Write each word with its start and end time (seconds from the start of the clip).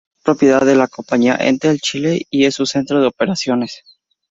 Es 0.17 0.23
propiedad 0.23 0.61
de 0.65 0.73
la 0.73 0.87
compañía 0.87 1.35
Entel 1.39 1.79
Chile 1.79 2.23
y 2.31 2.45
es 2.45 2.55
su 2.55 2.65
centro 2.65 2.99
de 2.99 3.05
operaciones. 3.05 3.83